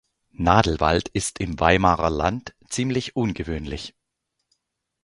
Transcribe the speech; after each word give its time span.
Nadelwald 0.33 1.09
ist 1.09 1.37
im 1.39 1.59
Weimarer 1.59 2.09
Land 2.09 2.55
ziemlich 2.67 3.15
ungewöhnlich. 3.15 3.93